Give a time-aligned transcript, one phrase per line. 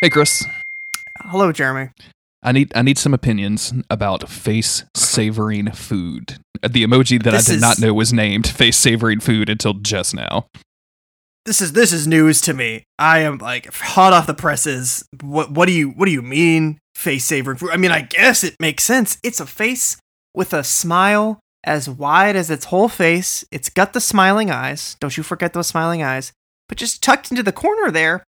[0.00, 0.44] Hey, Chris.
[1.20, 1.90] Hello, Jeremy.
[2.42, 6.36] I need I need some opinions about face savoring food.
[6.62, 9.74] The emoji that This I did is- not know was named face savoring food until
[9.74, 10.46] just now.
[11.46, 12.84] This is this is news to me.
[12.98, 15.04] I am like hot off the presses.
[15.20, 17.58] What what do you what do you mean face food?
[17.70, 19.18] I mean, I guess it makes sense.
[19.22, 19.98] It's a face
[20.34, 23.44] with a smile as wide as its whole face.
[23.50, 24.96] It's got the smiling eyes.
[25.00, 26.32] Don't you forget those smiling eyes.
[26.68, 28.24] But just tucked into the corner there,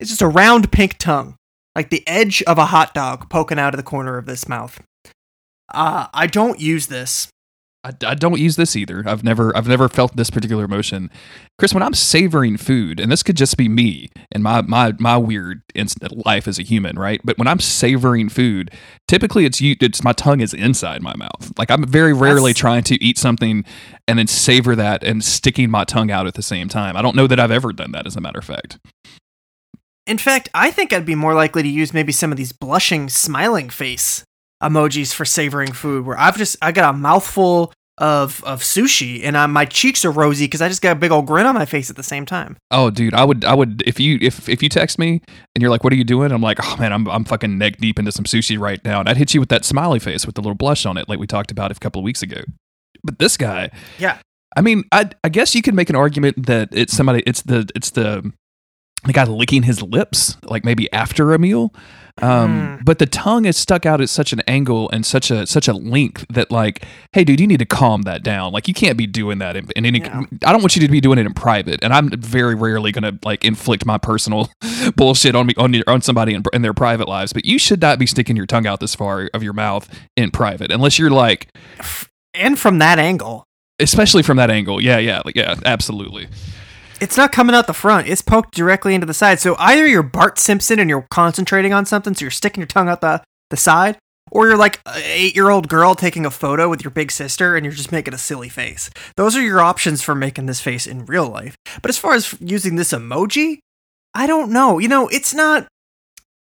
[0.00, 1.36] it's just a round pink tongue,
[1.74, 4.80] like the edge of a hot dog poking out of the corner of this mouth.
[5.72, 7.28] Uh, I don't use this.
[7.86, 9.04] I, I don't use this either.
[9.06, 11.10] I've never I've never felt this particular emotion.
[11.58, 15.16] Chris, when I'm savoring food, and this could just be me and my my my
[15.16, 17.20] weird instant life as a human, right?
[17.24, 18.72] But when I'm savoring food,
[19.06, 21.52] typically it's you it's my tongue is inside my mouth.
[21.58, 23.64] Like I'm very rarely That's- trying to eat something
[24.08, 26.96] and then savor that and sticking my tongue out at the same time.
[26.96, 28.78] I don't know that I've ever done that as a matter of fact.
[30.06, 33.08] In fact, I think I'd be more likely to use maybe some of these blushing,
[33.08, 34.24] smiling face
[34.62, 39.38] emojis for savoring food, where I've just I got a mouthful of of sushi and
[39.38, 41.64] I, my cheeks are rosy because I just got a big old grin on my
[41.64, 42.58] face at the same time.
[42.70, 45.22] Oh, dude, I would, I would, if you, if, if you text me
[45.54, 47.78] and you're like, "What are you doing?" I'm like, "Oh man, I'm, I'm fucking neck
[47.78, 50.34] deep into some sushi right now," and I'd hit you with that smiley face with
[50.34, 52.42] the little blush on it, like we talked about a couple of weeks ago.
[53.02, 54.18] But this guy, Yeah.
[54.56, 57.68] I mean, I, I guess you could make an argument that it's somebody, it's the,
[57.74, 58.32] it's the,
[59.04, 61.74] the guy licking his lips, like maybe after a meal.
[62.22, 62.84] Um, Hmm.
[62.84, 65.74] but the tongue is stuck out at such an angle and such a such a
[65.74, 66.82] length that like,
[67.12, 68.52] hey, dude, you need to calm that down.
[68.52, 69.98] Like, you can't be doing that in, in any.
[70.00, 70.22] Yeah.
[70.46, 73.18] I don't want you to be doing it in private, and I'm very rarely gonna
[73.22, 74.48] like inflict my personal
[74.96, 77.34] bullshit on me on your, on somebody in, in their private lives.
[77.34, 79.86] But you should not be sticking your tongue out this far of your mouth
[80.16, 81.48] in private, unless you're like,
[82.32, 83.44] And from that angle,
[83.78, 84.80] especially from that angle.
[84.80, 86.28] Yeah, yeah, like, yeah, absolutely.
[87.00, 89.40] It's not coming out the front; it's poked directly into the side.
[89.40, 92.88] So either you're Bart Simpson and you're concentrating on something, so you're sticking your tongue
[92.88, 93.98] out the the side.
[94.32, 97.54] Or you're like an eight year old girl taking a photo with your big sister
[97.54, 98.90] and you're just making a silly face.
[99.16, 101.54] Those are your options for making this face in real life.
[101.80, 103.60] But as far as using this emoji,
[104.14, 104.78] I don't know.
[104.78, 105.68] You know, it's not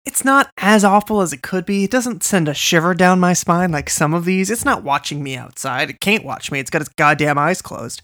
[0.04, 1.84] it's not as awful as it could be.
[1.84, 4.50] It doesn't send a shiver down my spine like some of these.
[4.50, 5.88] It's not watching me outside.
[5.88, 6.58] It can't watch me.
[6.58, 8.02] It's got its goddamn eyes closed.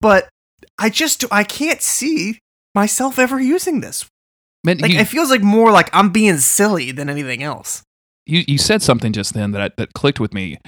[0.00, 0.28] But
[0.78, 2.38] I just I can't see
[2.74, 4.06] myself ever using this.
[4.64, 7.82] Man, Like you, it feels like more like I'm being silly than anything else.
[8.26, 10.58] you you said something just then that I, that clicked with me.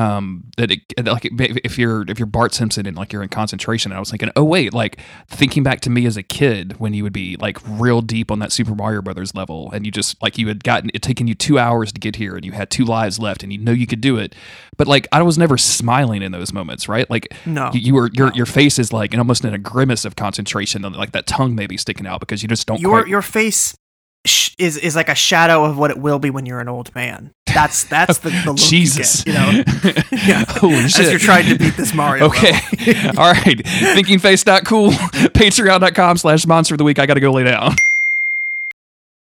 [0.00, 3.92] Um, that it, like if you're if you're Bart Simpson and like you're in concentration,
[3.92, 6.94] and I was thinking, oh wait, like thinking back to me as a kid when
[6.94, 10.20] you would be like real deep on that Super Mario Brothers level, and you just
[10.22, 12.70] like you had gotten it taken you two hours to get here, and you had
[12.70, 14.34] two lives left, and you know you could do it,
[14.78, 17.08] but like I was never smiling in those moments, right?
[17.10, 17.70] Like No.
[17.74, 18.34] you, you were your no.
[18.34, 21.66] your face is like in almost in a grimace of concentration, like that tongue may
[21.66, 23.76] be sticking out because you just don't your quite your face
[24.24, 26.94] sh- is is like a shadow of what it will be when you're an old
[26.94, 27.34] man.
[27.46, 29.64] That's that's the, the look Jesus, you, get, you know.
[30.12, 30.44] yeah.
[30.48, 32.26] Holy As you're trying to beat this Mario.
[32.26, 32.52] Okay.
[32.52, 33.20] all right level.
[33.20, 33.58] All right.
[33.58, 34.90] Thinkingface.cool.
[35.30, 36.98] Patreon.com slash monster of the week.
[36.98, 37.76] I got to go lay down.